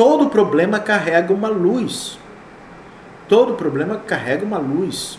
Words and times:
todo 0.00 0.30
problema 0.30 0.80
carrega 0.80 1.30
uma 1.30 1.48
luz. 1.48 2.18
Todo 3.28 3.52
problema 3.52 3.96
carrega 3.98 4.46
uma 4.46 4.56
luz. 4.56 5.18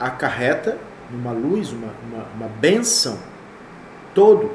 Acarreta 0.00 0.78
uma 1.12 1.32
luz, 1.32 1.70
uma, 1.70 1.88
uma, 2.02 2.24
uma 2.34 2.48
benção. 2.48 3.18
Todo 4.14 4.50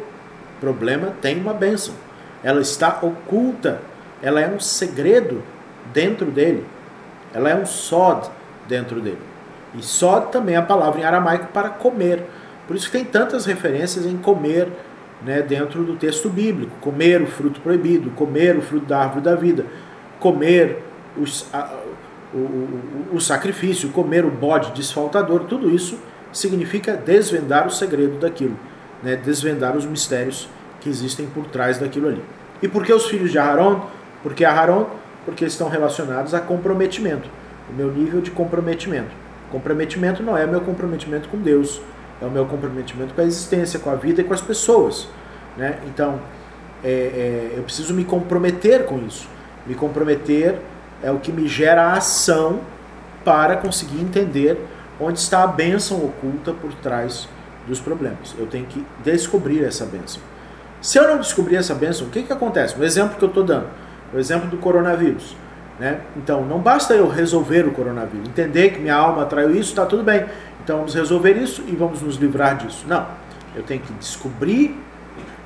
problema 0.59 1.13
tem 1.21 1.39
uma 1.39 1.53
benção. 1.53 1.93
Ela 2.43 2.59
está 2.59 3.01
oculta. 3.03 3.81
Ela 4.19 4.41
é 4.41 4.47
um 4.47 4.59
segredo 4.59 5.43
dentro 5.93 6.31
dele. 6.31 6.65
Ela 7.35 7.51
é 7.51 7.55
um 7.55 7.67
sod 7.67 8.31
dentro 8.67 8.99
dele. 8.99 9.21
E 9.75 9.83
sod 9.83 10.31
também 10.31 10.55
é 10.55 10.57
a 10.57 10.63
palavra 10.63 11.01
em 11.01 11.03
aramaico 11.03 11.49
para 11.53 11.69
comer. 11.69 12.23
Por 12.65 12.75
isso 12.75 12.87
que 12.87 12.97
tem 12.97 13.05
tantas 13.05 13.45
referências 13.45 14.07
em 14.07 14.17
comer 14.17 14.69
né, 15.25 15.41
dentro 15.41 15.83
do 15.83 15.95
texto 15.95 16.29
bíblico. 16.29 16.71
Comer 16.81 17.21
o 17.21 17.27
fruto 17.27 17.61
proibido, 17.61 18.09
comer 18.11 18.57
o 18.57 18.61
fruto 18.61 18.85
da 18.85 18.99
árvore 18.99 19.21
da 19.21 19.35
vida, 19.35 19.65
comer 20.19 20.83
os, 21.17 21.47
a, 21.53 21.79
o, 22.33 22.37
o, 22.37 23.07
o 23.13 23.21
sacrifício, 23.21 23.89
comer 23.89 24.25
o 24.25 24.31
bode 24.31 24.71
desfaltador, 24.71 25.41
tudo 25.41 25.69
isso 25.69 25.97
significa 26.31 26.95
desvendar 26.95 27.67
o 27.67 27.71
segredo 27.71 28.17
daquilo, 28.19 28.57
né, 29.01 29.15
desvendar 29.15 29.77
os 29.77 29.85
mistérios 29.85 30.49
que 30.81 30.89
existem 30.89 31.27
por 31.27 31.45
trás 31.45 31.77
daquilo 31.77 32.07
ali. 32.07 32.21
E 32.61 32.67
por 32.67 32.83
que 32.83 32.93
os 32.93 33.05
filhos 33.05 33.31
de 33.31 33.37
Aharon? 33.37 33.87
Porque 34.21 34.43
Aharon? 34.43 34.87
Porque 35.25 35.45
estão 35.45 35.69
relacionados 35.69 36.33
a 36.33 36.39
comprometimento, 36.39 37.29
o 37.69 37.73
meu 37.73 37.91
nível 37.91 38.19
de 38.19 38.31
comprometimento. 38.31 39.11
Comprometimento 39.51 40.23
não 40.23 40.35
é 40.35 40.47
meu 40.47 40.61
comprometimento 40.61 41.29
com 41.29 41.37
Deus, 41.37 41.79
é 42.23 42.25
o 42.25 42.31
meu 42.31 42.45
comprometimento 42.45 43.13
com 43.13 43.21
a 43.21 43.25
existência, 43.25 43.79
com 43.79 43.89
a 43.89 43.95
vida 43.95 44.21
e 44.21 44.23
com 44.23 44.33
as 44.33 44.41
pessoas. 44.41 45.09
Né? 45.57 45.77
Então, 45.87 46.19
é, 46.83 46.89
é, 46.89 47.53
eu 47.57 47.63
preciso 47.63 47.93
me 47.93 48.05
comprometer 48.05 48.85
com 48.85 48.97
isso. 48.99 49.27
Me 49.65 49.75
comprometer 49.75 50.57
é 51.01 51.11
o 51.11 51.19
que 51.19 51.31
me 51.31 51.47
gera 51.47 51.83
a 51.83 51.93
ação 51.93 52.61
para 53.25 53.57
conseguir 53.57 53.99
entender 54.01 54.57
onde 54.99 55.19
está 55.19 55.43
a 55.43 55.47
bênção 55.47 55.97
oculta 55.97 56.53
por 56.53 56.73
trás 56.75 57.27
dos 57.67 57.79
problemas. 57.79 58.33
Eu 58.37 58.47
tenho 58.47 58.65
que 58.65 58.85
descobrir 59.03 59.63
essa 59.63 59.85
bênção. 59.85 60.21
Se 60.81 60.97
eu 60.97 61.07
não 61.07 61.19
descobrir 61.19 61.57
essa 61.57 61.73
bênção, 61.73 62.07
o 62.07 62.09
que, 62.09 62.23
que 62.23 62.33
acontece? 62.33 62.79
O 62.79 62.83
exemplo 62.83 63.17
que 63.17 63.23
eu 63.23 63.29
estou 63.29 63.43
dando, 63.43 63.67
o 64.13 64.17
exemplo 64.17 64.49
do 64.49 64.57
coronavírus. 64.57 65.35
Né? 65.79 66.01
Então, 66.15 66.45
não 66.45 66.59
basta 66.59 66.93
eu 66.93 67.07
resolver 67.09 67.65
o 67.65 67.71
coronavírus, 67.71 68.27
entender 68.27 68.69
que 68.71 68.79
minha 68.79 68.95
alma 68.95 69.23
atraiu 69.23 69.51
isso, 69.51 69.69
está 69.69 69.85
tudo 69.85 70.03
bem. 70.03 70.25
Então 70.63 70.77
vamos 70.77 70.93
resolver 70.93 71.33
isso 71.33 71.63
e 71.67 71.75
vamos 71.75 72.01
nos 72.01 72.15
livrar 72.15 72.57
disso. 72.57 72.85
Não. 72.87 73.05
Eu 73.55 73.63
tenho 73.63 73.81
que 73.81 73.93
descobrir 73.93 74.75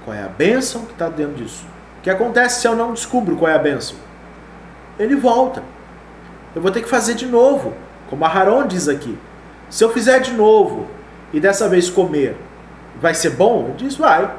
qual 0.06 0.16
é 0.16 0.24
a 0.24 0.28
bênção 0.28 0.86
que 0.86 0.94
está 0.94 1.10
dentro 1.10 1.36
disso. 1.36 1.66
O 2.00 2.02
que 2.02 2.10
acontece 2.10 2.62
se 2.62 2.68
eu 2.68 2.76
não 2.76 2.94
descubro 2.94 3.36
qual 3.36 3.52
é 3.52 3.56
a 3.56 3.60
bênção? 3.60 3.98
Ele 5.00 5.16
volta. 5.16 5.64
Eu 6.56 6.62
vou 6.62 6.72
ter 6.72 6.82
que 6.82 6.90
fazer 6.90 7.16
de 7.16 7.26
novo, 7.26 7.74
como 8.10 8.24
a 8.24 8.28
Haron 8.28 8.68
diz 8.68 8.88
aqui. 8.88 9.18
Se 9.70 9.84
eu 9.84 9.92
fizer 9.92 10.20
de 10.20 10.34
novo 10.34 10.88
e 11.34 11.40
dessa 11.40 11.68
vez 11.68 11.90
comer, 11.90 12.38
vai 13.02 13.14
ser 13.14 13.32
bom? 13.32 13.66
Ele 13.66 13.88
diz, 13.88 13.98
vai. 13.98 14.32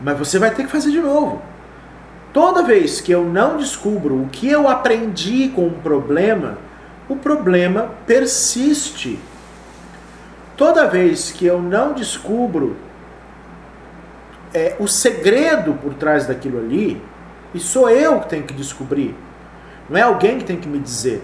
Mas 0.00 0.18
você 0.18 0.38
vai 0.38 0.50
ter 0.50 0.64
que 0.64 0.70
fazer 0.70 0.90
de 0.90 1.00
novo. 1.00 1.40
Toda 2.32 2.62
vez 2.62 3.00
que 3.00 3.10
eu 3.10 3.24
não 3.24 3.56
descubro 3.56 4.22
o 4.22 4.28
que 4.28 4.48
eu 4.48 4.68
aprendi 4.68 5.48
com 5.48 5.66
um 5.66 5.74
problema, 5.74 6.58
o 7.08 7.16
problema 7.16 7.90
persiste 8.06 9.18
toda 10.58 10.86
vez 10.86 11.30
que 11.30 11.46
eu 11.46 11.62
não 11.62 11.94
descubro 11.94 12.76
é, 14.52 14.74
o 14.80 14.88
segredo 14.88 15.72
por 15.74 15.94
trás 15.94 16.26
daquilo 16.26 16.58
ali, 16.58 17.00
e 17.54 17.60
sou 17.60 17.88
eu 17.88 18.20
que 18.20 18.28
tenho 18.28 18.42
que 18.42 18.52
descobrir, 18.52 19.14
não 19.88 19.96
é 19.96 20.02
alguém 20.02 20.36
que 20.36 20.44
tem 20.44 20.56
que 20.56 20.68
me 20.68 20.78
dizer. 20.78 21.22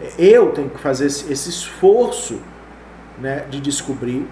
É 0.00 0.12
eu 0.18 0.52
tenho 0.52 0.70
que 0.70 0.78
fazer 0.78 1.06
esse, 1.06 1.30
esse 1.30 1.50
esforço 1.50 2.40
né, 3.18 3.44
de 3.50 3.60
descobrir. 3.60 4.26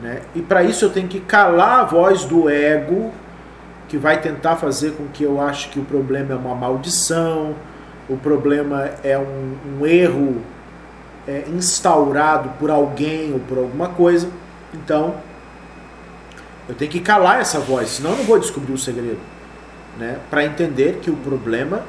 Né, 0.00 0.20
e 0.34 0.42
para 0.42 0.62
isso 0.62 0.84
eu 0.84 0.90
tenho 0.90 1.08
que 1.08 1.18
calar 1.18 1.80
a 1.80 1.84
voz 1.84 2.24
do 2.24 2.48
ego, 2.48 3.12
que 3.88 3.96
vai 3.96 4.20
tentar 4.20 4.56
fazer 4.56 4.92
com 4.92 5.06
que 5.08 5.24
eu 5.24 5.40
ache 5.40 5.68
que 5.70 5.78
o 5.78 5.84
problema 5.84 6.32
é 6.32 6.36
uma 6.36 6.54
maldição, 6.54 7.54
o 8.08 8.16
problema 8.16 8.90
é 9.02 9.18
um, 9.18 9.80
um 9.80 9.86
erro 9.86 10.42
é, 11.26 11.44
instaurado 11.48 12.50
por 12.58 12.70
alguém 12.70 13.32
ou 13.32 13.40
por 13.40 13.58
alguma 13.58 13.88
coisa. 13.88 14.28
Então, 14.74 15.14
eu 16.68 16.74
tenho 16.74 16.90
que 16.90 17.00
calar 17.00 17.40
essa 17.40 17.58
voz, 17.58 17.88
senão 17.90 18.12
eu 18.12 18.18
não 18.18 18.24
vou 18.24 18.38
descobrir 18.38 18.72
o 18.72 18.78
segredo. 18.78 19.20
Né? 19.98 20.18
Para 20.30 20.44
entender 20.44 21.00
que 21.02 21.10
o 21.10 21.16
problema 21.16 21.82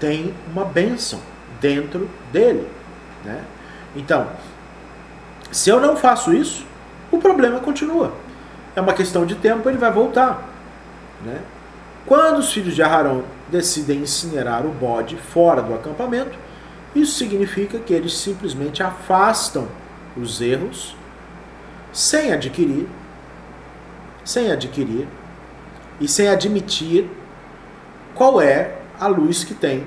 tem 0.00 0.34
uma 0.50 0.64
bênção 0.64 1.20
dentro 1.60 2.08
dele. 2.32 2.68
Né? 3.24 3.42
Então, 3.94 4.28
se 5.50 5.70
eu 5.70 5.80
não 5.80 5.96
faço 5.96 6.32
isso, 6.32 6.64
o 7.10 7.18
problema 7.18 7.60
continua. 7.60 8.12
É 8.74 8.80
uma 8.80 8.92
questão 8.92 9.24
de 9.24 9.34
tempo, 9.34 9.68
ele 9.68 9.78
vai 9.78 9.90
voltar. 9.90 10.42
Né? 11.24 11.40
Quando 12.06 12.38
os 12.38 12.52
filhos 12.52 12.74
de 12.74 12.82
Aharon 12.82 13.22
decidem 13.48 14.00
incinerar 14.00 14.64
o 14.64 14.70
bode 14.70 15.16
fora 15.16 15.62
do 15.62 15.74
acampamento, 15.74 16.38
isso 16.96 17.18
significa 17.18 17.78
que 17.78 17.92
eles 17.92 18.16
simplesmente 18.16 18.82
afastam 18.82 19.68
os 20.16 20.40
erros 20.40 20.96
sem 21.92 22.32
adquirir, 22.32 22.86
sem 24.24 24.50
adquirir 24.50 25.06
e 26.00 26.08
sem 26.08 26.28
admitir 26.28 27.08
qual 28.14 28.40
é 28.40 28.74
a 28.98 29.06
luz 29.06 29.44
que 29.44 29.54
tem 29.54 29.86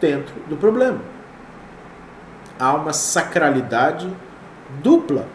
dentro 0.00 0.34
do 0.48 0.56
problema. 0.56 1.00
Há 2.58 2.74
uma 2.74 2.92
sacralidade 2.92 4.12
dupla 4.82 5.26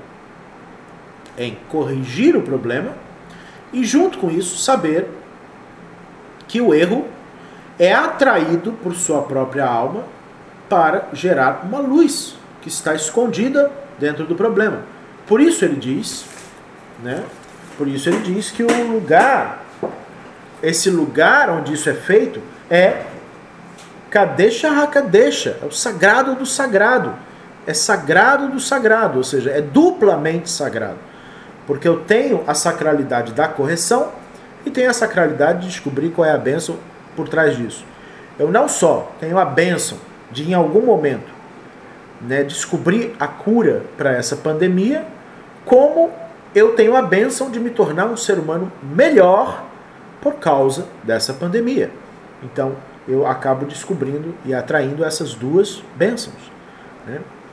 em 1.38 1.58
corrigir 1.70 2.36
o 2.36 2.42
problema 2.42 2.94
e, 3.72 3.84
junto 3.84 4.18
com 4.18 4.30
isso, 4.30 4.58
saber 4.58 5.08
que 6.48 6.62
o 6.62 6.74
erro 6.74 7.08
é 7.80 7.94
atraído 7.94 8.74
por 8.74 8.94
sua 8.94 9.24
própria 9.24 9.66
alma 9.66 10.04
para 10.74 11.10
gerar 11.14 11.62
uma 11.64 11.78
luz 11.78 12.36
que 12.60 12.68
está 12.68 12.96
escondida 12.96 13.70
dentro 14.00 14.26
do 14.26 14.34
problema. 14.34 14.80
Por 15.28 15.40
isso 15.40 15.64
ele 15.64 15.76
diz, 15.76 16.26
né? 17.04 17.24
Por 17.78 17.88
isso 17.88 18.10
ele 18.10 18.18
diz 18.22 18.50
que 18.50 18.64
o 18.64 18.92
lugar, 18.92 19.64
esse 20.64 20.90
lugar 20.90 21.52
onde 21.52 21.74
isso 21.74 21.88
é 21.92 21.94
feito, 21.94 22.42
é 22.72 23.04
Kadesha 24.10 24.72
Hakadesha, 24.72 25.60
é 25.62 25.66
o 25.68 25.72
sagrado 25.72 26.34
do 26.34 26.46
sagrado. 26.46 27.14
É 27.68 27.74
sagrado 27.76 28.48
do 28.48 28.60
sagrado, 28.60 29.20
ou 29.20 29.24
seja, 29.24 29.52
é 29.52 29.62
duplamente 29.62 30.50
sagrado. 30.50 30.98
Porque 31.68 31.88
eu 31.88 32.00
tenho 32.00 32.44
a 32.48 32.56
sacralidade 32.56 33.32
da 33.32 33.48
correção 33.48 34.12
e 34.66 34.72
tenho 34.72 34.90
a 34.90 34.94
sacralidade 34.94 35.62
de 35.62 35.68
descobrir 35.68 36.10
qual 36.10 36.28
é 36.28 36.32
a 36.32 36.38
bênção 36.38 36.80
por 37.16 37.30
trás 37.30 37.56
disso. 37.56 37.86
Eu 38.40 38.50
não 38.50 38.68
só 38.68 39.12
tenho 39.20 39.38
a 39.38 39.46
bênção 39.46 40.00
de 40.34 40.50
em 40.50 40.54
algum 40.54 40.82
momento 40.82 41.32
né, 42.20 42.44
descobrir 42.44 43.16
a 43.20 43.28
cura 43.28 43.84
para 43.98 44.12
essa 44.12 44.36
pandemia, 44.36 45.06
como 45.66 46.12
eu 46.56 46.76
tenho 46.76 46.96
a 46.96 47.02
benção 47.02 47.50
de 47.50 47.60
me 47.60 47.70
tornar 47.70 48.06
um 48.06 48.18
ser 48.18 48.38
humano 48.38 48.72
melhor 48.82 49.64
por 50.22 50.36
causa 50.36 50.88
dessa 51.04 51.34
pandemia. 51.34 51.92
Então 52.42 52.76
eu 53.08 53.26
acabo 53.28 53.66
descobrindo 53.66 54.34
e 54.46 54.54
atraindo 54.54 55.04
essas 55.04 55.34
duas 55.34 55.84
bênçãos. 55.96 56.52
Né? 57.06 57.20